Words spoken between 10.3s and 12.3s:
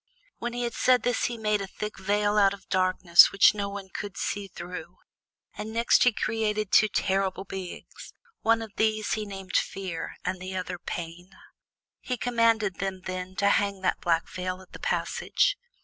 the other one Pain. He